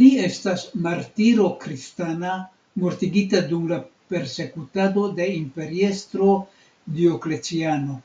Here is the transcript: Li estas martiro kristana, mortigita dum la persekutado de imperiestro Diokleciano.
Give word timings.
Li 0.00 0.06
estas 0.28 0.64
martiro 0.86 1.46
kristana, 1.64 2.32
mortigita 2.86 3.44
dum 3.52 3.70
la 3.74 3.80
persekutado 4.14 5.08
de 5.22 5.30
imperiestro 5.38 6.30
Diokleciano. 7.00 8.04